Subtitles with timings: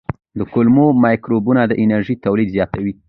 [0.37, 2.93] د کولمو مایکروبونه د انرژۍ تولید زیاتوي.